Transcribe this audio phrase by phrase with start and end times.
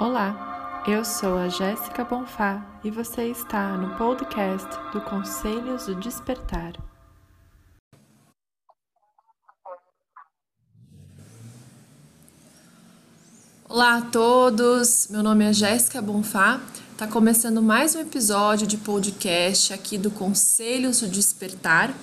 [0.00, 6.72] Olá, eu sou a Jéssica Bonfá e você está no podcast do Conselhos do Despertar.
[13.68, 16.62] Olá a todos, meu nome é Jéssica Bonfá.
[16.92, 21.94] Está começando mais um episódio de podcast aqui do Conselhos do Despertar.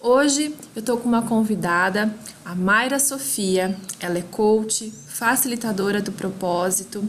[0.00, 3.76] Hoje eu estou com uma convidada, a Mayra Sofia.
[3.98, 7.04] Ela é coach, facilitadora do propósito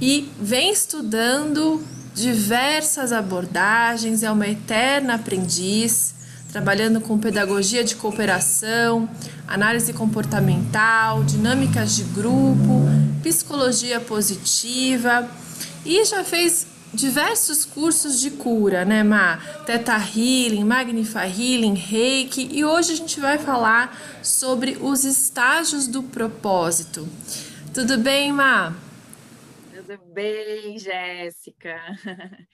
[0.00, 1.80] e vem estudando
[2.12, 6.12] diversas abordagens, é uma eterna aprendiz,
[6.50, 9.08] trabalhando com pedagogia de cooperação,
[9.46, 12.82] análise comportamental, dinâmicas de grupo,
[13.22, 15.30] psicologia positiva
[15.86, 19.38] e já fez diversos cursos de cura, né, Ma?
[19.64, 26.02] Teta Healing, Magnify Healing, Reiki, e hoje a gente vai falar sobre os estágios do
[26.02, 27.06] propósito.
[27.72, 28.74] Tudo bem, Ma?
[29.72, 31.80] Tudo bem, Jéssica.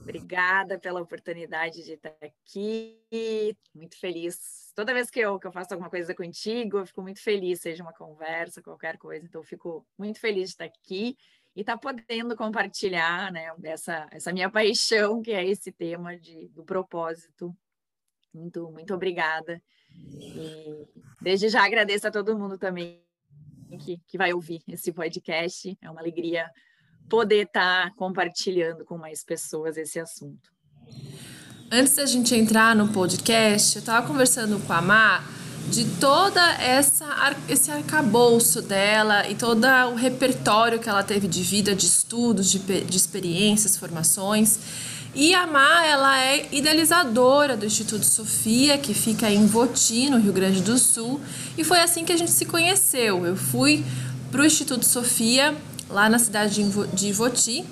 [0.00, 2.98] Obrigada pela oportunidade de estar aqui.
[3.74, 4.70] Muito feliz.
[4.74, 7.82] Toda vez que eu, que eu faço alguma coisa contigo, eu fico muito feliz, seja
[7.82, 9.24] uma conversa, qualquer coisa.
[9.24, 11.16] Então, eu fico muito feliz de estar aqui
[11.54, 16.64] e tá podendo compartilhar né, essa, essa minha paixão, que é esse tema de, do
[16.64, 17.54] propósito.
[18.32, 19.62] Muito, muito obrigada.
[19.90, 20.86] E
[21.22, 23.00] desde já agradeço a todo mundo também
[23.78, 25.76] que, que vai ouvir esse podcast.
[25.80, 26.50] É uma alegria
[27.08, 30.52] poder estar tá compartilhando com mais pessoas esse assunto.
[31.70, 35.24] Antes da gente entrar no podcast, eu estava conversando com a Mar
[35.74, 41.74] de toda essa esse arcabouço dela e todo o repertório que ela teve de vida,
[41.74, 44.58] de estudos, de, de experiências, formações.
[45.14, 50.32] E a Má, ela é idealizadora do Instituto Sofia, que fica em Voti, no Rio
[50.32, 51.20] Grande do Sul,
[51.56, 53.24] e foi assim que a gente se conheceu.
[53.24, 53.84] Eu fui
[54.30, 55.54] para o Instituto Sofia,
[55.88, 57.64] lá na cidade de Voti,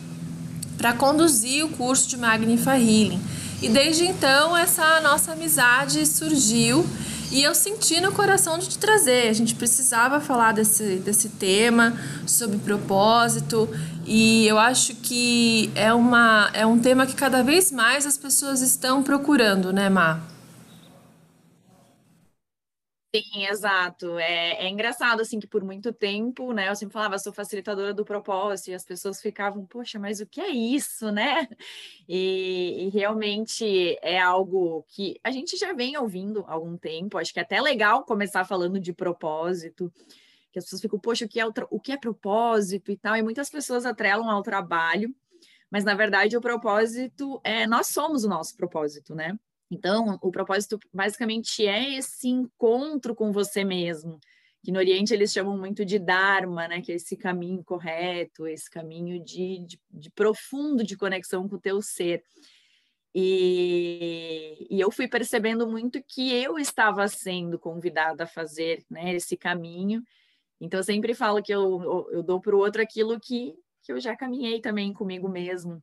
[0.78, 3.20] para conduzir o curso de Magnifa Healing.
[3.60, 6.86] E desde então essa nossa amizade surgiu
[7.32, 9.28] e eu senti no coração de te trazer.
[9.28, 13.68] A gente precisava falar desse, desse tema, sobre propósito.
[14.06, 18.60] E eu acho que é, uma, é um tema que cada vez mais as pessoas
[18.60, 20.31] estão procurando, né, Má?
[23.14, 24.18] Sim, exato.
[24.18, 28.06] É, é engraçado, assim, que por muito tempo, né, eu sempre falava, sou facilitadora do
[28.06, 31.46] propósito, e as pessoas ficavam, poxa, mas o que é isso, né?
[32.08, 37.32] E, e realmente é algo que a gente já vem ouvindo há algum tempo, acho
[37.34, 39.92] que é até legal começar falando de propósito,
[40.52, 43.16] que as pessoas ficam, poxa, o que é, o, o que é propósito e tal,
[43.16, 45.14] e muitas pessoas atrelam ao trabalho,
[45.70, 49.38] mas na verdade o propósito é nós somos o nosso propósito, né?
[49.72, 54.20] Então, o propósito basicamente é esse encontro com você mesmo,
[54.62, 56.82] que no Oriente eles chamam muito de Dharma, né?
[56.82, 61.60] Que é esse caminho correto, esse caminho de, de, de profundo de conexão com o
[61.60, 62.22] teu ser.
[63.14, 69.38] E, e, eu fui percebendo muito que eu estava sendo convidada a fazer né, esse
[69.38, 70.02] caminho.
[70.60, 73.98] Então, eu sempre falo que eu, eu, dou para o outro aquilo que, que eu
[73.98, 75.82] já caminhei também comigo mesmo.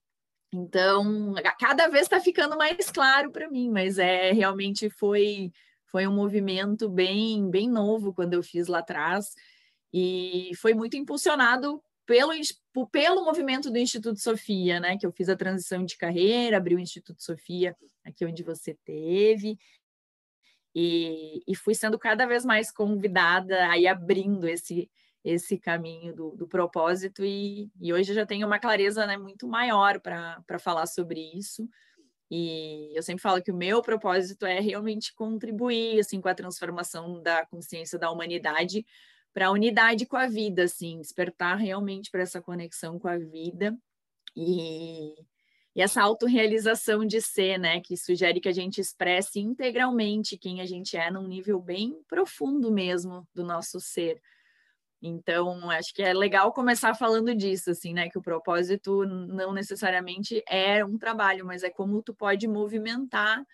[0.52, 5.52] Então, cada vez está ficando mais claro para mim, mas é realmente foi
[5.92, 9.34] foi um movimento bem bem novo quando eu fiz lá atrás
[9.94, 12.32] e foi muito impulsionado pelo
[12.92, 14.98] pelo movimento do Instituto Sofia, né?
[14.98, 19.58] Que eu fiz a transição de carreira, abri o Instituto Sofia aqui onde você teve
[20.74, 24.90] e, e fui sendo cada vez mais convidada aí abrindo esse
[25.24, 29.48] esse caminho do, do propósito e, e, hoje eu já tenho uma clareza né, muito
[29.48, 31.68] maior para falar sobre isso.
[32.32, 37.22] E eu sempre falo que o meu propósito é realmente contribuir assim com a transformação
[37.22, 38.86] da consciência da humanidade
[39.34, 43.78] para a unidade com a vida, assim, despertar realmente para essa conexão com a vida
[44.36, 45.14] e,
[45.76, 50.66] e essa autorrealização de ser, né, que sugere que a gente expresse integralmente quem a
[50.66, 54.22] gente é num nível bem profundo mesmo do nosso ser
[55.02, 58.10] então, acho que é legal começar falando disso, assim, né?
[58.10, 63.46] Que o propósito não necessariamente é um trabalho, mas é como tu pode movimentar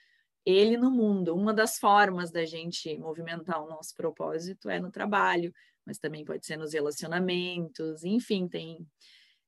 [0.44, 1.36] ele no mundo.
[1.36, 5.53] Uma das formas da gente movimentar o nosso propósito é no trabalho,
[5.86, 8.88] mas também pode ser nos relacionamentos, enfim, tem,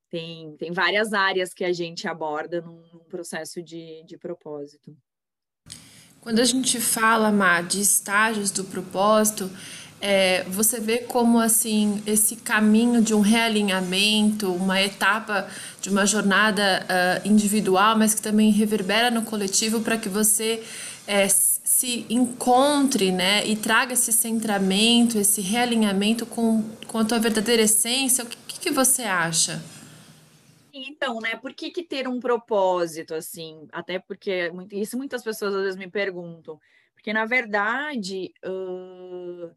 [0.09, 4.95] tem, tem várias áreas que a gente aborda num, num processo de, de propósito.
[6.21, 9.49] Quando a gente fala, Má, de estágios do propósito,
[9.99, 15.49] é, você vê como assim esse caminho de um realinhamento, uma etapa
[15.81, 20.63] de uma jornada uh, individual, mas que também reverbera no coletivo para que você
[21.07, 27.63] é, se encontre né, e traga esse centramento, esse realinhamento com, com a tua verdadeira
[27.63, 28.23] essência.
[28.23, 29.63] O que, que, você acha?
[30.73, 33.67] Então, né, por que, que ter um propósito, assim?
[33.71, 36.59] Até porque isso muitas pessoas às vezes me perguntam.
[36.93, 39.49] Porque, na verdade, uh,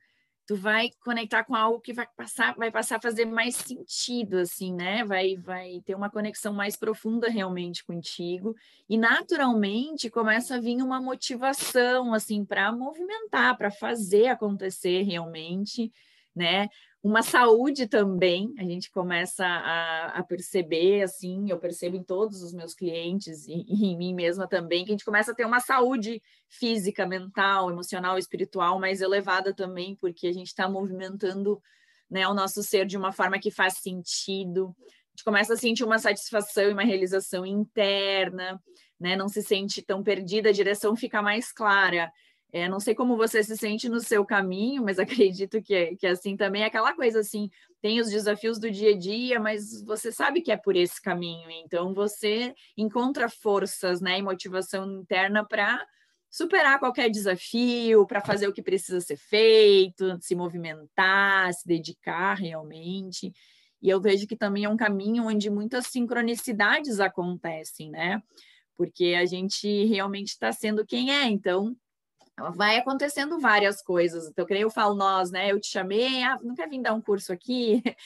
[0.51, 4.75] tu vai conectar com algo que vai passar, vai passar a fazer mais sentido, assim,
[4.75, 5.05] né?
[5.05, 8.57] Vai, vai ter uma conexão mais profunda realmente contigo.
[8.89, 15.93] E naturalmente começa a vir uma motivação, assim, para movimentar, para fazer acontecer realmente,
[16.35, 16.69] né?
[17.03, 22.53] Uma saúde também, a gente começa a, a, perceber, assim, eu percebo em todos os
[22.53, 25.61] meus clientes e, e, em mim mesma também, que a gente começa a ter uma
[25.61, 31.61] saúde física, mental, emocional, espiritual mais elevada também, porque a gente está movimentando
[32.11, 35.85] né, o nosso ser de uma forma que faz sentido, a gente começa a sentir
[35.85, 38.61] uma satisfação e uma realização interna,
[38.99, 42.13] né, não se sente tão perdida, a direção fica mais clara,
[42.53, 46.37] é, não sei como você se sente no seu caminho, mas acredito que, que assim
[46.37, 47.51] também é aquela coisa assim,
[47.81, 51.51] tem os desafios do dia a dia, mas você sabe que é por esse caminho,
[51.51, 55.85] então você encontra forças né, e motivação interna para
[56.31, 63.33] superar qualquer desafio, para fazer o que precisa ser feito, se movimentar, se dedicar realmente.
[63.83, 68.23] E eu vejo que também é um caminho onde muitas sincronicidades acontecem, né?
[68.77, 71.77] Porque a gente realmente está sendo quem é, então
[72.55, 74.29] vai acontecendo várias coisas.
[74.29, 75.51] Então, que eu falo nós, né?
[75.51, 77.83] Eu te chamei, ah, não quer vir dar um curso aqui?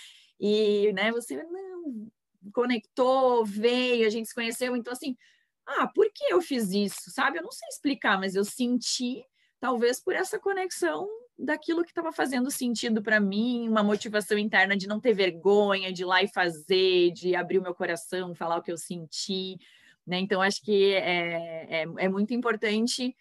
[0.40, 2.10] E, né, você não
[2.52, 5.16] conectou, veio, a gente se conheceu, então assim,
[5.64, 7.10] ah, por que eu fiz isso?
[7.10, 7.38] Sabe?
[7.38, 9.25] Eu não sei explicar, mas eu senti,
[9.60, 11.08] talvez por essa conexão
[11.38, 16.02] daquilo que estava fazendo sentido para mim, uma motivação interna de não ter vergonha, de
[16.02, 19.56] ir lá e fazer, de abrir o meu coração, falar o que eu senti,
[20.06, 20.19] né?
[20.19, 23.16] Então, acho que é, é, é muito importante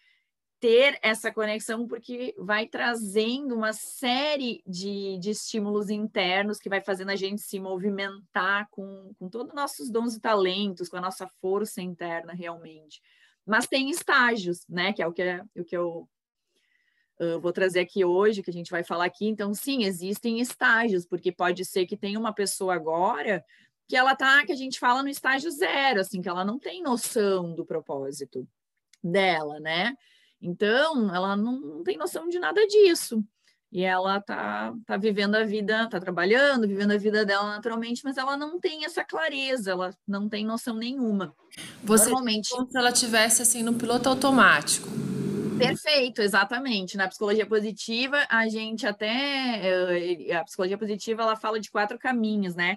[0.60, 7.10] ter essa conexão, porque vai trazendo uma série de, de estímulos internos que vai fazendo
[7.10, 11.26] a gente se movimentar com, com todos os nossos dons e talentos, com a nossa
[11.40, 13.02] força interna realmente.
[13.46, 14.92] Mas tem estágios, né?
[14.92, 16.08] Que é o que, é, o que eu
[17.20, 19.26] uh, vou trazer aqui hoje, que a gente vai falar aqui.
[19.26, 23.44] Então, sim, existem estágios, porque pode ser que tenha uma pessoa agora
[23.86, 26.82] que ela tá, que a gente fala no estágio zero, assim, que ela não tem
[26.82, 28.48] noção do propósito
[29.02, 29.94] dela, né?
[30.44, 33.24] Então, ela não tem noção de nada disso.
[33.72, 38.18] E ela tá, tá vivendo a vida, tá trabalhando, vivendo a vida dela naturalmente, mas
[38.18, 41.34] ela não tem essa clareza, ela não tem noção nenhuma.
[41.82, 44.86] Você Normalmente, como se ela tivesse assim no piloto automático.
[45.58, 46.96] Perfeito, exatamente.
[46.96, 52.54] Na psicologia positiva, a gente até eh, a psicologia positiva ela fala de quatro caminhos,
[52.54, 52.76] né?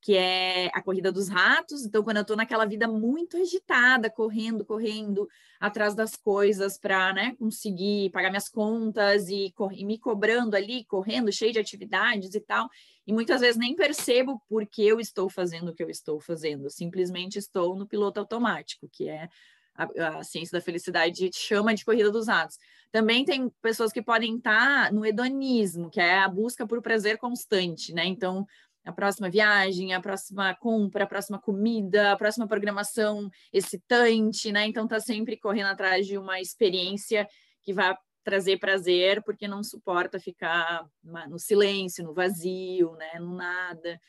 [0.00, 1.84] Que é a corrida dos ratos.
[1.84, 5.28] Então, quando eu estou naquela vida muito agitada, correndo, correndo
[5.58, 11.32] atrás das coisas para né, conseguir pagar minhas contas e, e, me cobrando ali, correndo,
[11.32, 12.68] cheio de atividades e tal,
[13.06, 16.70] e muitas vezes nem percebo por que eu estou fazendo o que eu estou fazendo,
[16.70, 19.28] simplesmente estou no piloto automático, que é
[19.74, 22.58] a, a ciência da felicidade chama de corrida dos ratos.
[22.90, 27.92] Também tem pessoas que podem estar no hedonismo, que é a busca por prazer constante,
[27.92, 28.04] né?
[28.04, 28.46] Então,
[28.88, 34.66] a próxima viagem, a próxima compra, a próxima comida, a próxima programação excitante, né?
[34.66, 37.28] Então tá sempre correndo atrás de uma experiência
[37.62, 37.94] que vai
[38.24, 40.88] trazer prazer, porque não suporta ficar
[41.28, 43.18] no silêncio, no vazio, né?
[43.20, 44.00] No nada.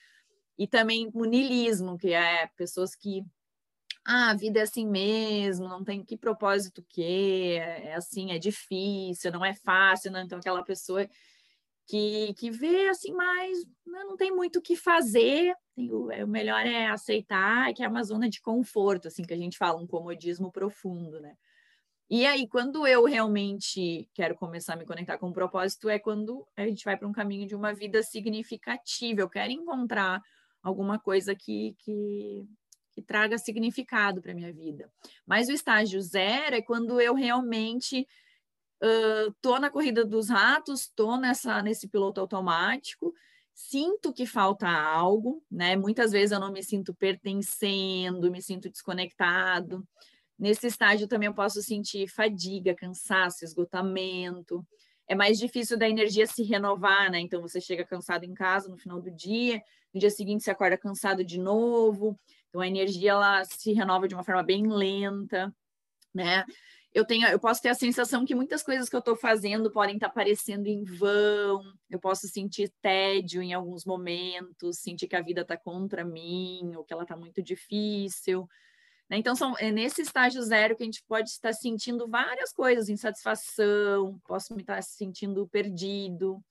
[0.58, 3.22] E também o niilismo, que é pessoas que
[4.06, 8.40] ah, a vida é assim mesmo, não tem que propósito que é, é assim, é
[8.40, 10.24] difícil, não é fácil, né?
[10.26, 11.06] Então aquela pessoa
[11.90, 16.28] que, que vê assim mais, né, não tem muito o que fazer, o, é, o
[16.28, 19.88] melhor é aceitar, que é uma zona de conforto, assim, que a gente fala, um
[19.88, 21.36] comodismo profundo, né?
[22.08, 26.46] E aí, quando eu realmente quero começar a me conectar com o propósito, é quando
[26.56, 29.22] a gente vai para um caminho de uma vida significativa.
[29.22, 30.22] Eu quero encontrar
[30.62, 32.48] alguma coisa que, que,
[32.94, 34.92] que traga significado para minha vida.
[35.26, 38.08] Mas o estágio zero é quando eu realmente
[38.84, 43.14] uh, na corrida dos ratos, tô nessa nesse piloto automático,
[43.54, 45.76] sinto que falta algo, né?
[45.76, 49.86] Muitas vezes eu não me sinto pertencendo, me sinto desconectado.
[50.38, 54.66] Nesse estágio também eu posso sentir fadiga, cansaço, esgotamento.
[55.06, 57.20] É mais difícil da energia se renovar, né?
[57.20, 59.62] Então você chega cansado em casa no final do dia,
[59.94, 62.18] no dia seguinte você acorda cansado de novo.
[62.48, 65.54] Então a energia ela se renova de uma forma bem lenta,
[66.14, 66.46] né?
[66.94, 69.96] Eu tenho, eu posso ter a sensação que muitas coisas que eu estou fazendo podem
[69.96, 75.22] estar tá parecendo em vão, eu posso sentir tédio em alguns momentos, sentir que a
[75.22, 78.48] vida está contra mim, ou que ela está muito difícil.
[79.10, 79.18] Né?
[79.18, 84.20] Então, são, é nesse estágio zero que a gente pode estar sentindo várias coisas, insatisfação,
[84.28, 86.44] posso me estar sentindo perdido.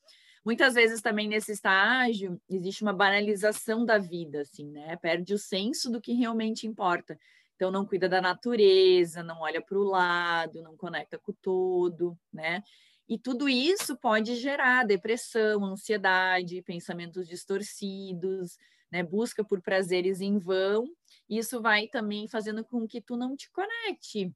[0.45, 4.97] muitas vezes também nesse estágio existe uma banalização da vida, assim, né?
[4.97, 7.19] Perde o senso do que realmente importa.
[7.59, 12.17] Então, não cuida da natureza, não olha para o lado, não conecta com o todo,
[12.33, 12.63] né?
[13.09, 18.57] E tudo isso pode gerar depressão, ansiedade, pensamentos distorcidos,
[18.93, 19.03] né?
[19.03, 20.85] Busca por prazeres em vão.
[21.29, 24.33] Isso vai também fazendo com que tu não te conecte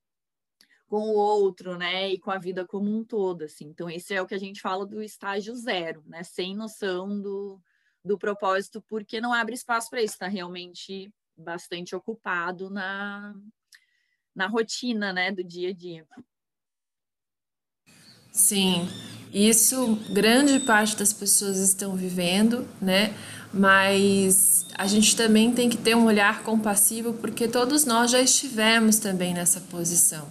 [0.89, 2.11] com o outro, né?
[2.11, 3.67] E com a vida como um todo, assim.
[3.67, 6.25] Então, esse é o que a gente fala do estágio zero, né?
[6.25, 7.63] Sem noção do,
[8.05, 11.09] do propósito, porque não abre espaço para isso, está realmente
[11.43, 13.35] bastante ocupado na,
[14.35, 16.07] na rotina, né, do dia a dia.
[18.33, 18.89] Sim,
[19.33, 23.15] isso grande parte das pessoas estão vivendo, né?
[23.53, 28.99] Mas a gente também tem que ter um olhar compassivo, porque todos nós já estivemos
[28.99, 30.27] também nessa posição.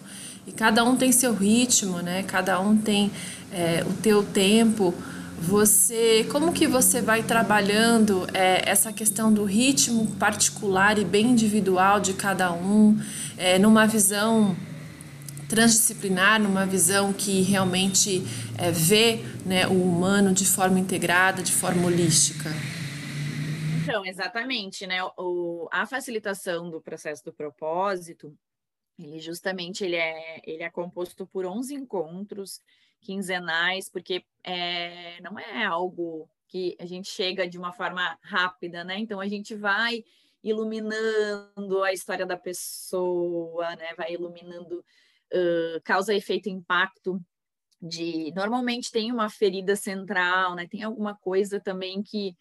[0.47, 2.23] E cada um tem seu ritmo, né?
[2.23, 3.11] Cada um tem
[3.51, 4.93] é, o teu tempo
[5.41, 11.99] você, como que você vai trabalhando é, essa questão do ritmo particular e bem individual
[11.99, 12.95] de cada um,
[13.37, 14.55] é, numa visão
[15.49, 18.23] transdisciplinar, numa visão que realmente
[18.57, 22.49] é, vê né, o humano de forma integrada, de forma holística?
[23.81, 25.03] Então, exatamente, né?
[25.17, 28.31] O, a facilitação do processo do propósito,
[28.97, 32.61] ele justamente ele é, ele é composto por 11 encontros
[33.01, 38.99] quinzenais, porque é, não é algo que a gente chega de uma forma rápida, né?
[38.99, 40.03] Então a gente vai
[40.43, 43.93] iluminando a história da pessoa, né?
[43.95, 47.21] Vai iluminando uh, causa, efeito, impacto
[47.81, 50.67] de normalmente tem uma ferida central, né?
[50.67, 52.35] Tem alguma coisa também que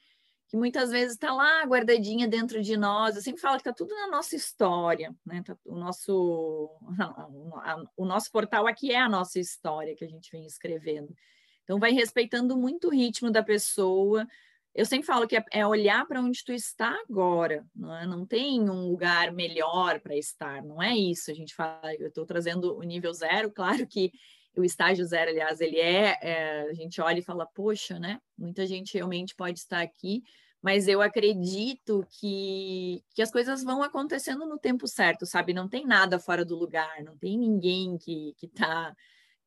[0.50, 3.14] que muitas vezes está lá guardadinha dentro de nós.
[3.14, 5.45] Eu sempre falo que está tudo na nossa história, né?
[5.47, 6.69] Tá, o, nosso,
[7.97, 11.14] o nosso portal aqui é a nossa história que a gente vem escrevendo.
[11.62, 14.26] Então, vai respeitando muito o ritmo da pessoa.
[14.75, 18.04] Eu sempre falo que é, é olhar para onde tu está agora, não, é?
[18.04, 21.30] não tem um lugar melhor para estar, não é isso.
[21.30, 24.11] A gente fala, eu estou trazendo o nível zero, claro que
[24.57, 28.21] o estágio zero, aliás, ele é, é, a gente olha e fala, poxa, né?
[28.37, 30.23] Muita gente realmente pode estar aqui,
[30.62, 35.54] mas eu acredito que, que as coisas vão acontecendo no tempo certo, sabe?
[35.54, 38.95] Não tem nada fora do lugar, não tem ninguém que que está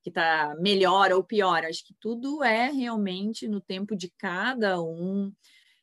[0.04, 1.64] que tá melhor ou pior.
[1.64, 5.32] Acho que tudo é realmente no tempo de cada um.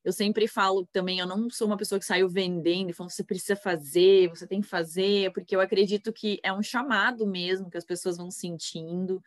[0.04, 3.23] Eu sempre falo também, eu não sou uma pessoa que saiu vendendo e falando, você
[3.23, 7.76] precisa fazer, você tem que fazer, porque eu acredito que é um chamado mesmo que
[7.76, 9.23] as pessoas vão sentindo,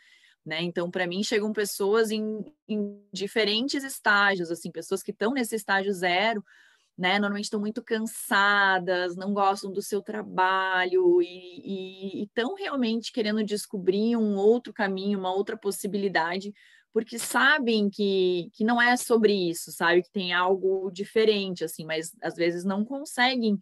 [0.46, 0.62] né?
[0.64, 5.94] Então, para mim, chegam pessoas em, em diferentes estágios, assim, pessoas que estão nesse estágio
[5.94, 6.44] zero,
[6.98, 7.20] né?
[7.20, 14.36] Normalmente estão muito cansadas, não gostam do seu trabalho e estão realmente querendo descobrir um
[14.38, 16.54] outro caminho, uma outra possibilidade
[16.94, 20.04] porque sabem que, que não é sobre isso, sabe?
[20.04, 23.60] Que tem algo diferente, assim, mas às vezes não conseguem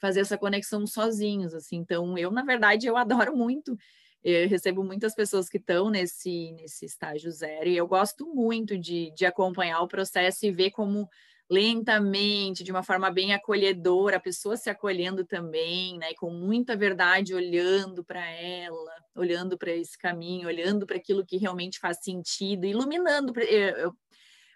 [0.00, 1.76] fazer essa conexão sozinhos, assim.
[1.76, 3.78] Então, eu, na verdade, eu adoro muito.
[4.24, 9.12] Eu recebo muitas pessoas que estão nesse, nesse estágio zero e eu gosto muito de,
[9.14, 11.08] de acompanhar o processo e ver como
[11.52, 17.34] lentamente, de uma forma bem acolhedora, a pessoa se acolhendo também, né, com muita verdade,
[17.34, 23.38] olhando para ela, olhando para esse caminho, olhando para aquilo que realmente faz sentido, iluminando.
[23.38, 23.92] Eu, eu,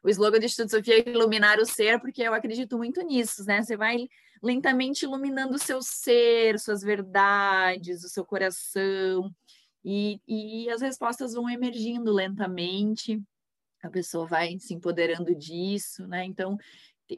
[0.02, 3.62] o slogan do Instituto Sofia é iluminar o ser, porque eu acredito muito nisso, né?
[3.62, 4.08] Você vai
[4.42, 9.30] lentamente iluminando o seu ser, suas verdades, o seu coração,
[9.84, 13.22] e, e as respostas vão emergindo lentamente
[13.86, 16.24] a pessoa vai se empoderando disso, né?
[16.24, 16.58] Então,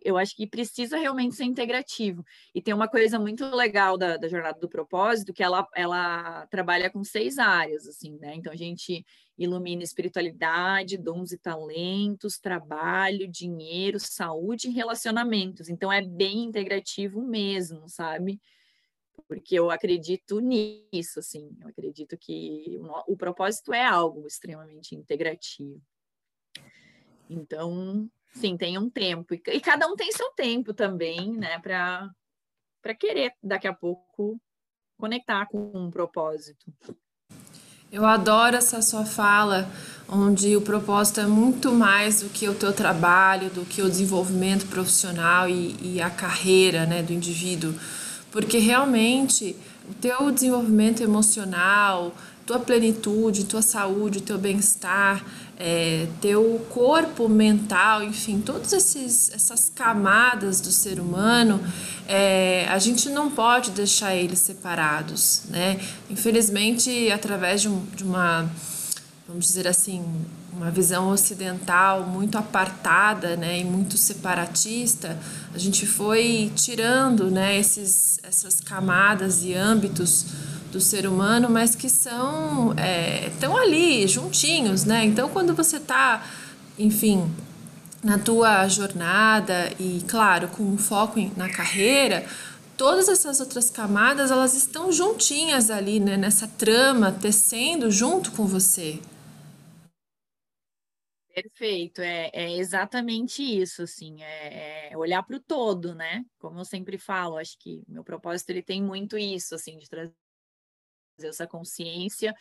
[0.05, 2.25] eu acho que precisa realmente ser integrativo.
[2.55, 6.91] E tem uma coisa muito legal da, da jornada do propósito, que ela, ela trabalha
[6.91, 8.35] com seis áreas, assim, né?
[8.35, 9.05] Então, a gente
[9.37, 15.69] ilumina espiritualidade, dons e talentos, trabalho, dinheiro, saúde e relacionamentos.
[15.69, 18.41] Então, é bem integrativo mesmo, sabe?
[19.27, 21.57] Porque eu acredito nisso, assim.
[21.61, 25.81] Eu acredito que o, o propósito é algo extremamente integrativo.
[27.29, 29.35] Então, sim, tem um tempo.
[29.35, 32.15] E, cada um tem seu tempo também, né, para
[32.99, 34.41] querer daqui a pouco
[34.97, 36.73] conectar com um propósito.
[37.91, 39.71] Eu adoro essa sua fala,
[40.07, 44.67] onde o propósito é muito mais do que o teu trabalho, do que o desenvolvimento
[44.67, 47.75] profissional e, e a carreira né, do indivíduo.
[48.31, 49.57] Porque realmente
[49.89, 55.25] o teu desenvolvimento emocional, tua plenitude, tua saúde, teu bem-estar,
[55.59, 61.61] é, teu corpo mental, enfim, todas essas camadas do ser humano,
[62.07, 65.81] é, a gente não pode deixar eles separados, né?
[66.09, 68.49] Infelizmente, através de, um, de uma,
[69.27, 75.17] vamos dizer assim, um uma visão ocidental muito apartada né, e muito separatista,
[75.55, 80.27] a gente foi tirando né, esses, essas camadas e âmbitos
[80.71, 85.05] do ser humano, mas que são é, ali juntinhos, né?
[85.05, 86.25] Então, quando você está,
[86.79, 87.31] enfim,
[88.03, 92.27] na tua jornada e, claro, com um foco na carreira,
[92.77, 96.17] todas essas outras camadas elas estão juntinhas ali, né?
[96.17, 99.01] Nessa trama, tecendo junto com você.
[101.35, 106.25] Perfeito, é, é exatamente isso, assim, é, é olhar para o todo, né?
[106.39, 110.13] Como eu sempre falo, acho que meu propósito ele tem muito isso, assim, de trazer
[111.27, 112.35] essa consciência,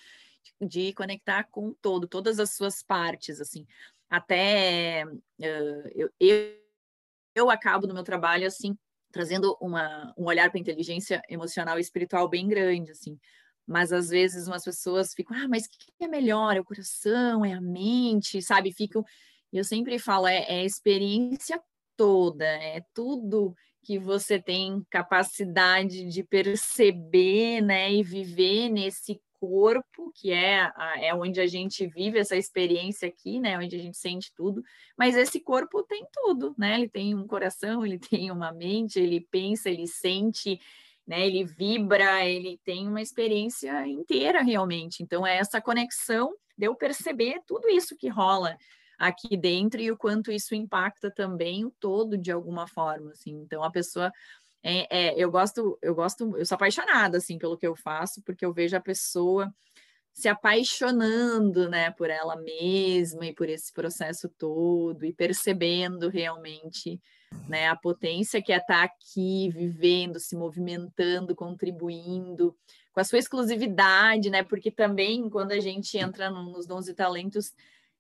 [0.62, 3.65] de, conectar com o todo, todas as suas partes, assim.
[4.10, 6.60] Até uh, eu, eu,
[7.36, 8.77] eu acabo no meu trabalho, assim,
[9.12, 13.19] trazendo uma, um olhar para a inteligência emocional e espiritual bem grande, assim
[13.67, 16.55] mas às vezes umas pessoas ficam, ah, mas o que é melhor?
[16.55, 18.72] É o coração, é a mente, sabe?
[18.72, 19.03] Ficam.
[19.51, 21.62] Eu sempre falo, é, é a experiência
[21.98, 23.53] toda, é tudo
[23.88, 31.39] que você tem capacidade de perceber, né, e viver nesse corpo, que é, é onde
[31.39, 34.62] a gente vive essa experiência aqui, né, onde a gente sente tudo,
[34.98, 39.22] mas esse corpo tem tudo, né, ele tem um coração, ele tem uma mente, ele
[39.32, 40.60] pensa, ele sente,
[41.08, 41.25] né?
[41.25, 45.01] Ele vibra, ele tem uma experiência inteira realmente.
[45.01, 48.58] Então é essa conexão de eu perceber tudo isso que rola
[48.98, 53.32] aqui dentro e o quanto isso impacta também o todo de alguma forma, assim.
[53.32, 54.12] Então a pessoa
[54.63, 58.46] é, é, eu gosto, eu gosto, eu sou apaixonada assim pelo que eu faço, porque
[58.46, 59.54] eu vejo a pessoa
[60.13, 67.00] se apaixonando, né, por ela mesma e por esse processo todo e percebendo realmente
[67.48, 67.68] né?
[67.68, 72.56] A potência que é estar tá aqui, vivendo, se movimentando, contribuindo,
[72.94, 74.44] com a sua exclusividade, né?
[74.44, 77.54] Porque também quando a gente entra no, nos dons e talentos,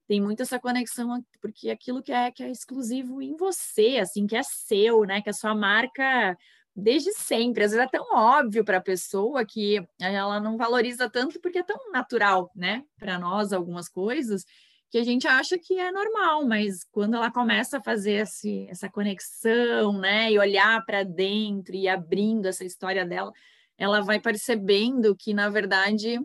[0.07, 4.35] tem muito essa conexão, porque aquilo que é, que é exclusivo em você, assim, que
[4.35, 5.21] é seu, né?
[5.21, 6.37] Que é sua marca
[6.75, 7.63] desde sempre.
[7.63, 11.63] Às vezes é tão óbvio para a pessoa que ela não valoriza tanto porque é
[11.63, 12.83] tão natural, né?
[12.97, 14.45] Para nós, algumas coisas
[14.89, 18.89] que a gente acha que é normal, mas quando ela começa a fazer esse, essa
[18.89, 23.33] conexão, né, e olhar para dentro e abrindo essa história dela,
[23.77, 26.19] ela vai percebendo que na verdade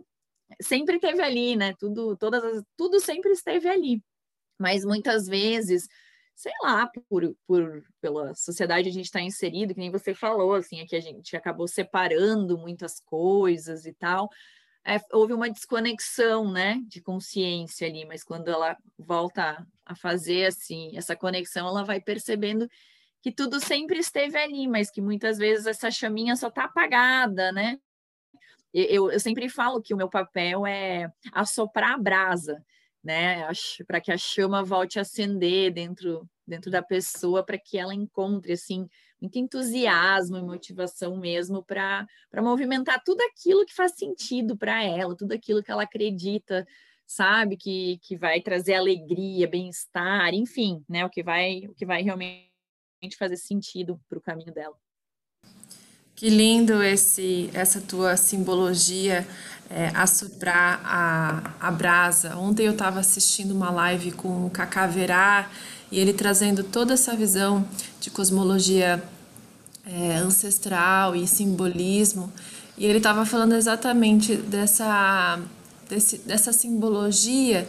[0.61, 1.73] sempre esteve ali, né?
[1.79, 4.01] Tudo, todas as, tudo sempre esteve ali,
[4.59, 5.87] mas muitas vezes
[6.35, 10.79] sei lá, por, por pela sociedade a gente está inserido, que nem você falou, assim,
[10.79, 14.29] é que a gente acabou separando muitas coisas e tal
[14.85, 20.95] é, houve uma desconexão, né, de consciência ali, mas quando ela volta a fazer assim
[20.95, 22.69] essa conexão, ela vai percebendo
[23.21, 27.79] que tudo sempre esteve ali, mas que muitas vezes essa chaminha só está apagada, né?
[28.73, 32.63] Eu, eu sempre falo que o meu papel é assoprar a brasa,
[33.03, 33.47] né?
[33.85, 38.53] Para que a chama volte a acender dentro dentro da pessoa, para que ela encontre
[38.53, 38.87] assim
[39.21, 42.05] muito entusiasmo e motivação mesmo para
[42.41, 46.67] movimentar tudo aquilo que faz sentido para ela, tudo aquilo que ela acredita,
[47.07, 52.01] sabe, que, que vai trazer alegria, bem-estar, enfim, né, o que vai o que vai
[52.01, 52.51] realmente
[53.17, 54.75] fazer sentido para o caminho dela.
[56.15, 59.27] Que lindo esse essa tua simbologia
[59.69, 62.37] é, assoprar a, a brasa.
[62.37, 65.49] Ontem eu estava assistindo uma live com o Cacá Verá
[65.91, 67.67] e ele trazendo toda essa visão
[67.99, 69.03] de cosmologia
[69.85, 72.31] é, ancestral e simbolismo.
[72.77, 75.39] E ele estava falando exatamente dessa,
[75.89, 77.67] desse, dessa simbologia,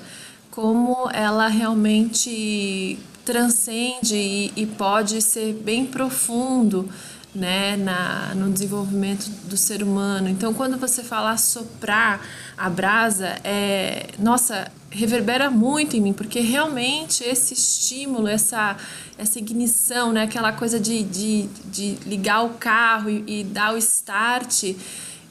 [0.50, 6.88] como ela realmente transcende e, e pode ser bem profundo
[7.34, 10.28] né, na, no desenvolvimento do ser humano.
[10.28, 12.24] Então, quando você fala soprar
[12.56, 18.76] a brasa, é, nossa, reverbera muito em mim, porque realmente esse estímulo, essa,
[19.18, 23.78] essa ignição, né, aquela coisa de, de, de ligar o carro e, e dar o
[23.78, 24.76] start,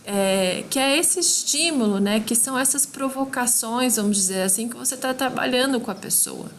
[0.05, 4.95] é, que é esse estímulo, né, que são essas provocações, vamos dizer assim, que você
[4.95, 6.51] está trabalhando com a pessoa.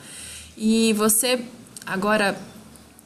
[0.56, 1.44] E você,
[1.86, 2.38] agora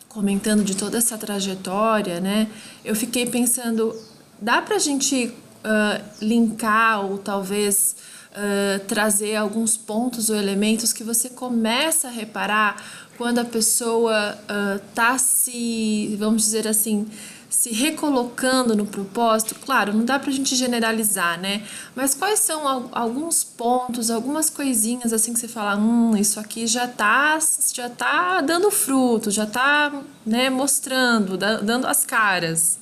[0.09, 2.49] comentando de toda essa trajetória, né,
[2.85, 3.95] eu fiquei pensando,
[4.41, 7.97] dá para a gente uh, linkar ou talvez
[8.33, 12.83] uh, trazer alguns pontos ou elementos que você começa a reparar
[13.17, 17.07] quando a pessoa uh, se, vamos dizer assim,
[17.49, 21.67] se recolocando no propósito, claro, não dá para a gente generalizar, né?
[21.95, 26.87] Mas quais são alguns pontos, algumas coisinhas assim que você fala, hum, isso aqui já
[26.87, 27.39] tá,
[27.73, 32.79] já tá dando fruto, já tá, né, mostrando, dando as caras.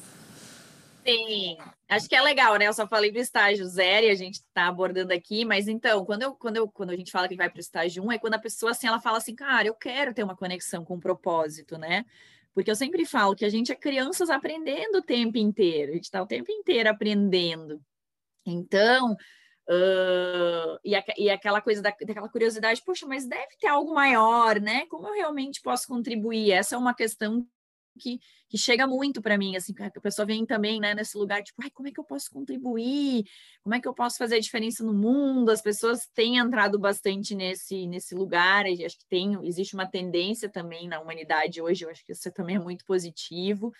[1.06, 1.56] Sim,
[1.88, 2.66] Acho que é legal, né?
[2.66, 6.22] Eu só falei do estágio zero e a gente está abordando aqui, mas então, quando,
[6.22, 8.34] eu, quando, eu, quando a gente fala que vai para o estágio um, é quando
[8.34, 11.78] a pessoa assim, ela fala assim, cara, eu quero ter uma conexão com o propósito,
[11.78, 12.04] né?
[12.56, 16.04] Porque eu sempre falo que a gente é crianças aprendendo o tempo inteiro, a gente
[16.04, 17.78] está o tempo inteiro aprendendo.
[18.46, 23.92] Então, uh, e, a, e aquela coisa da, daquela curiosidade, poxa, mas deve ter algo
[23.92, 24.86] maior, né?
[24.86, 26.50] Como eu realmente posso contribuir?
[26.50, 27.46] Essa é uma questão
[27.96, 31.60] que, que chega muito para mim, assim, a pessoa vem também, né, nesse lugar, tipo,
[31.62, 33.24] ai, como é que eu posso contribuir?
[33.62, 35.50] Como é que eu posso fazer a diferença no mundo?
[35.50, 40.88] As pessoas têm entrado bastante nesse, nesse lugar, acho que tem, existe uma tendência também
[40.88, 43.72] na humanidade hoje, eu acho que isso também é muito positivo,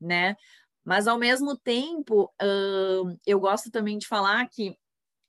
[0.00, 0.36] né?
[0.84, 4.76] Mas, ao mesmo tempo, uh, eu gosto também de falar que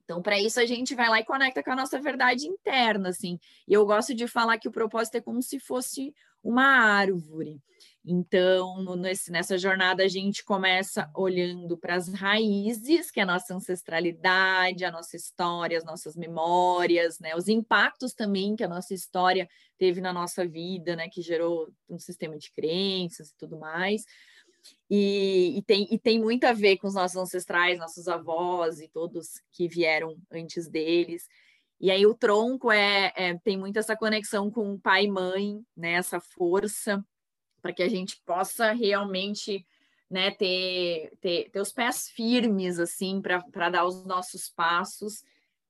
[0.06, 3.40] então, para isso, a gente vai lá e conecta com a nossa verdade interna, assim.
[3.68, 7.60] E eu gosto de falar que o propósito é como se fosse uma árvore.
[8.08, 13.56] Então, nesse, nessa jornada, a gente começa olhando para as raízes, que é a nossa
[13.56, 17.36] ancestralidade, a nossa história, as nossas memórias, né?
[17.36, 21.10] os impactos também que a nossa história teve na nossa vida, né?
[21.10, 24.04] que gerou um sistema de crenças e tudo mais.
[24.88, 28.88] E, e, tem, e tem muito a ver com os nossos ancestrais, nossos avós e
[28.88, 31.28] todos que vieram antes deles.
[31.82, 35.94] E aí o tronco é, é tem muito essa conexão com pai e mãe, né?
[35.94, 37.04] Essa força
[37.66, 39.66] para que a gente possa realmente
[40.08, 45.24] né, ter, ter, ter os pés firmes assim para dar os nossos passos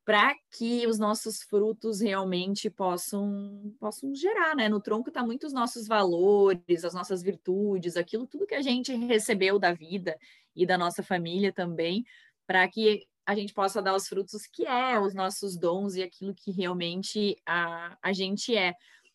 [0.03, 4.67] para que os nossos frutos realmente possam possam gerar, né?
[4.67, 9.58] No tronco está muitos nossos valores, as nossas virtudes, aquilo tudo que a gente recebeu
[9.58, 10.19] da vida
[10.53, 12.05] e da nossa família também,
[12.45, 16.36] para que a gente possa dar os frutos que é os nossos dons e aquilo
[16.36, 18.73] que realmente a, a gente é.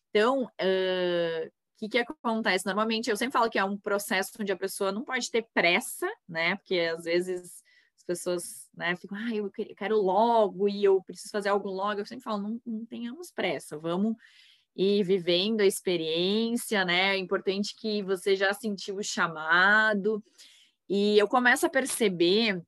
[0.09, 2.65] Então, uh, que, que acontece?
[2.65, 6.07] Normalmente, eu sempre falo que é um processo onde a pessoa não pode ter pressa,
[6.27, 6.55] né?
[6.57, 7.63] Porque às vezes
[7.97, 11.99] as pessoas né, ficam, ah, eu quero logo e eu preciso fazer algo logo.
[11.99, 14.15] Eu sempre falo, não, não tenhamos pressa, vamos
[14.75, 17.15] ir vivendo a experiência, né?
[17.15, 20.23] É importante que você já sentiu o chamado.
[20.87, 22.61] E eu começo a perceber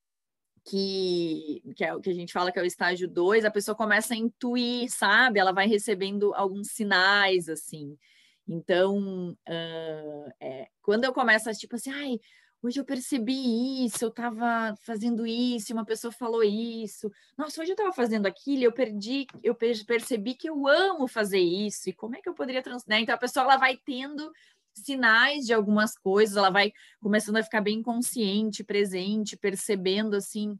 [0.65, 4.13] que, que é que a gente fala que é o estágio 2, a pessoa começa
[4.13, 5.39] a intuir, sabe?
[5.39, 7.97] Ela vai recebendo alguns sinais, assim.
[8.47, 12.19] Então, uh, é, quando eu começo a tipo assim, ai,
[12.61, 17.75] hoje eu percebi isso, eu estava fazendo isso, uma pessoa falou isso, nossa, hoje eu
[17.75, 22.21] estava fazendo aquilo, eu perdi, eu percebi que eu amo fazer isso, e como é
[22.21, 22.97] que eu poderia transformar?
[22.97, 23.03] Né?
[23.03, 24.31] Então a pessoa ela vai tendo
[24.73, 30.57] sinais de algumas coisas, ela vai começando a ficar bem consciente, presente, percebendo assim,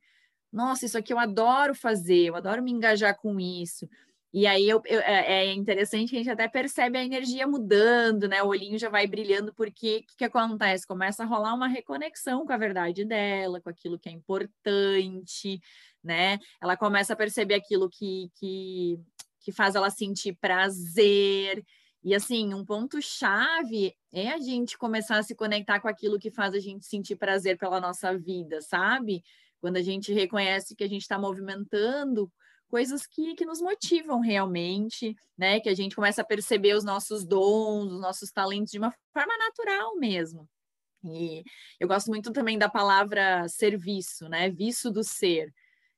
[0.52, 3.90] nossa, isso aqui eu adoro fazer, eu adoro me engajar com isso.
[4.34, 8.28] E aí eu, eu, é, é interessante que a gente até percebe a energia mudando,
[8.28, 8.42] né?
[8.42, 10.88] O olhinho já vai brilhando, porque o que, que acontece?
[10.88, 15.62] Começa a rolar uma reconexão com a verdade dela, com aquilo que é importante,
[16.04, 16.40] né?
[16.60, 19.00] Ela começa a perceber aquilo que, que,
[19.40, 21.64] que faz ela sentir prazer.
[22.04, 26.56] E assim, um ponto-chave é a gente começar a se conectar com aquilo que faz
[26.56, 29.24] a gente sentir prazer pela nossa vida, sabe?
[29.62, 32.32] Quando a gente reconhece que a gente está movimentando
[32.74, 35.60] coisas que, que nos motivam realmente, né?
[35.60, 39.38] Que a gente começa a perceber os nossos dons, os nossos talentos de uma forma
[39.38, 40.50] natural mesmo.
[41.04, 41.44] E
[41.80, 44.50] eu gosto muito também da palavra serviço, né?
[44.50, 45.54] Viço do ser.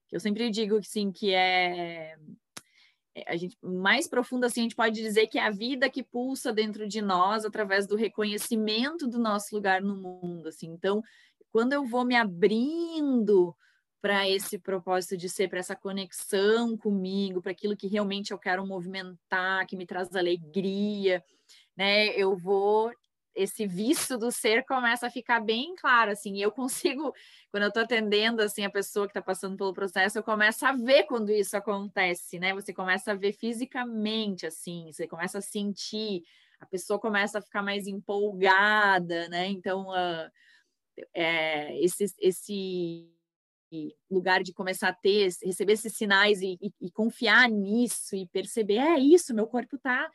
[0.10, 2.18] Que eu sempre digo que sim, que é,
[3.16, 6.04] é a gente mais profundo assim a gente pode dizer que é a vida que
[6.04, 11.02] pulsa dentro de nós através do reconhecimento do nosso lugar no mundo assim então
[11.54, 13.56] quando eu vou me abrindo
[14.06, 18.64] para esse propósito de ser, para essa conexão comigo, para aquilo que realmente eu quero
[18.64, 21.26] movimentar, que me traz alegria,
[21.76, 22.10] né?
[22.10, 22.92] Eu vou
[23.34, 27.16] esse vício do ser começa a ficar bem claro, assim, eu consigo,
[27.50, 30.72] quando eu estou atendendo, assim, a pessoa que está passando pelo processo, eu começo a
[30.74, 36.22] ver quando isso acontece, né, você começa a ver fisicamente, assim, você começa a sentir,
[36.60, 40.30] a pessoa começa a ficar mais empolgada, né, então, uh,
[41.14, 43.15] é, esse, esse
[44.10, 48.78] lugar de começar a ter, receber esses sinais e, e, e confiar nisso e perceber,
[48.78, 50.10] é isso, meu corpo tá,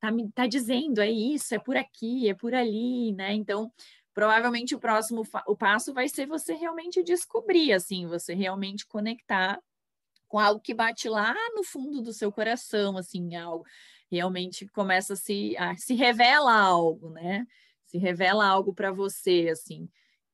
[0.00, 3.34] tá me tá dizendo, é isso, é por aqui, é por ali, né?
[3.34, 3.72] Então,
[4.14, 9.60] provavelmente o próximo o passo vai ser você realmente descobrir, assim, você realmente conectar
[10.28, 13.64] com algo que bate lá no fundo do seu coração, assim, algo
[14.10, 17.46] realmente começa a se, a, se revela algo, né?
[17.84, 19.88] Se revela algo para você, assim.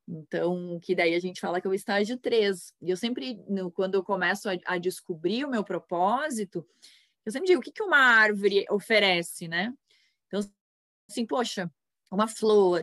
[0.06, 2.74] Então, que daí a gente fala que é o estágio 3.
[2.82, 6.66] E eu sempre, no, quando eu começo a, a, descobrir o meu propósito,
[7.24, 9.72] eu sempre digo, o que, que uma árvore oferece, né?
[10.26, 10.40] Então,
[11.08, 11.72] assim, poxa,
[12.10, 12.82] uma flor.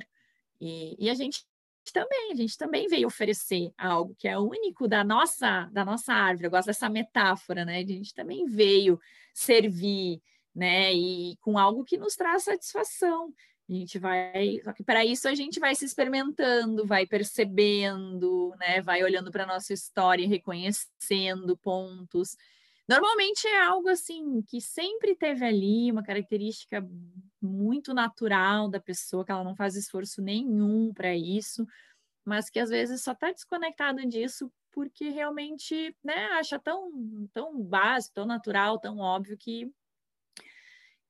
[0.60, 1.46] E, e a gente
[1.94, 6.48] também, a gente também veio oferecer algo que é único da nossa, da nossa árvore.
[6.48, 7.80] Eu gosto dessa metáfora, né?
[7.80, 9.00] A gente também veio
[9.34, 10.22] servir,
[10.56, 10.94] né?
[10.94, 13.34] E com algo que nos traz satisfação.
[13.72, 18.82] A gente vai, só que para isso a gente vai se experimentando, vai percebendo, né?
[18.82, 22.36] Vai olhando para nossa história, reconhecendo pontos.
[22.86, 26.86] Normalmente é algo assim que sempre teve ali uma característica
[27.42, 31.66] muito natural da pessoa, que ela não faz esforço nenhum para isso,
[32.26, 36.92] mas que às vezes só está desconectado disso porque realmente né, acha tão,
[37.34, 39.72] tão básico, tão natural, tão óbvio que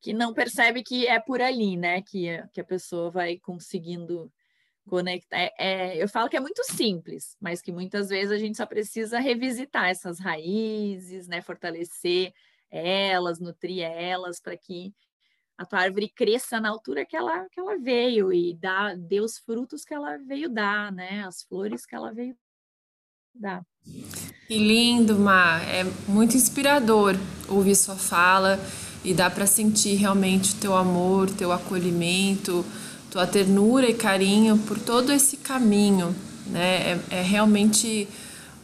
[0.02, 2.02] que não percebe que é por ali, né?
[2.02, 4.32] Que, que a pessoa vai conseguindo
[4.88, 5.38] conectar.
[5.38, 8.66] É, é, eu falo que é muito simples, mas que muitas vezes a gente só
[8.66, 11.42] precisa revisitar essas raízes, né?
[11.42, 12.34] Fortalecer
[12.72, 14.94] elas, nutrir elas, para que
[15.58, 19.38] a tua árvore cresça na altura que ela, que ela veio e dá, dê os
[19.38, 21.24] frutos que ela veio dar, né?
[21.28, 22.36] As flores que ela veio
[23.36, 23.64] dar.
[24.48, 25.62] Que lindo, Mar.
[25.70, 27.16] É muito inspirador
[27.48, 28.58] ouvir sua fala
[29.04, 32.66] e dá para sentir realmente o teu amor, teu acolhimento,
[33.10, 36.16] tua ternura e carinho por todo esse caminho,
[36.48, 37.00] né?
[37.10, 38.08] É, é realmente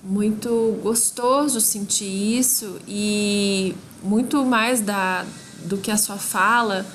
[0.04, 5.26] muito gostoso sentir isso e muito mais da,
[5.66, 6.86] do que a sua fala,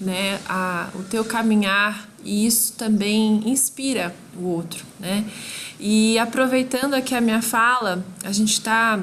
[0.00, 0.40] né?
[0.48, 5.24] A, o teu caminhar e isso também inspira o outro, né?
[5.78, 9.00] E aproveitando aqui a minha fala, a gente está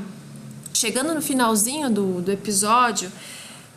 [0.73, 3.11] chegando no finalzinho do, do episódio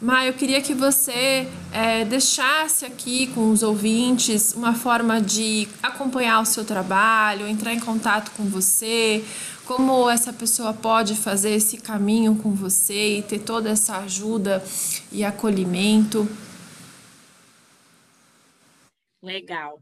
[0.02, 6.40] mas eu queria que você é, deixasse aqui com os ouvintes uma forma de acompanhar
[6.40, 9.24] o seu trabalho, entrar em contato com você,
[9.64, 14.60] como essa pessoa pode fazer esse caminho com você e ter toda essa ajuda
[15.12, 16.28] e acolhimento.
[19.22, 19.80] Legal.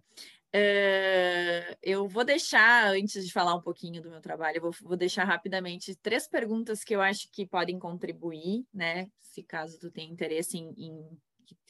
[0.52, 4.96] Uh, eu vou deixar, antes de falar um pouquinho do meu trabalho, eu vou, vou,
[4.96, 9.08] deixar rapidamente três perguntas que eu acho que podem contribuir, né?
[9.20, 11.18] Se caso tu tenha interesse em, em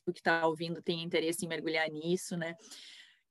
[0.05, 2.55] tu que está ouvindo tenha interesse em mergulhar nisso, né?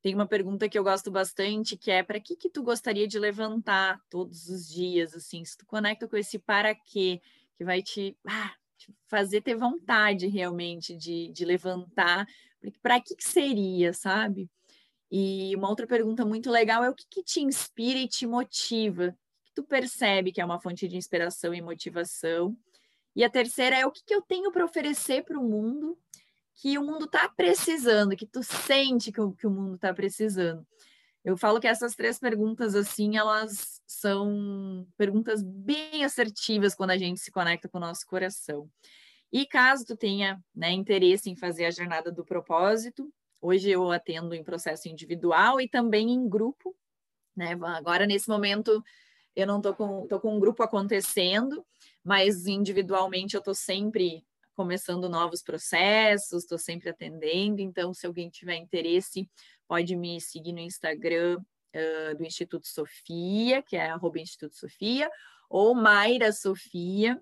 [0.02, 3.20] Tem uma pergunta que eu gosto bastante, que é para que que tu gostaria de
[3.20, 7.20] levantar todos os dias, assim, se tu conecta com esse para quê,
[7.58, 12.26] que vai te, ah, te fazer ter vontade realmente de, de levantar,
[12.82, 14.50] para que que seria, sabe?
[15.12, 19.08] E uma outra pergunta muito legal é o que, que te inspira e te motiva?
[19.08, 22.56] O que tu percebe que é uma fonte de inspiração e motivação?
[23.16, 25.98] E a terceira é o que, que eu tenho para oferecer para o mundo
[26.56, 30.66] que o mundo está precisando, que tu sente que o, que o mundo está precisando.
[31.24, 37.20] Eu falo que essas três perguntas, assim, elas são perguntas bem assertivas quando a gente
[37.20, 38.70] se conecta com o nosso coração.
[39.32, 44.36] E caso tu tenha né, interesse em fazer a jornada do propósito, Hoje eu atendo
[44.36, 46.76] em processo individual e também em grupo,
[47.36, 47.58] né?
[47.78, 48.84] Agora, nesse momento,
[49.36, 51.66] eu não estou com, tô com um grupo acontecendo,
[52.04, 57.62] mas individualmente eu estou sempre começando novos processos, estou sempre atendendo.
[57.62, 59.30] Então, se alguém tiver interesse,
[59.68, 65.10] pode me seguir no Instagram uh, do Instituto Sofia, que é arroba Instituto Sofia,
[65.50, 67.22] ou Mayra Sofia,